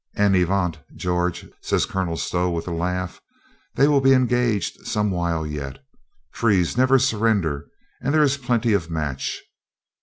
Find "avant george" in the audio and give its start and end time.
0.33-1.47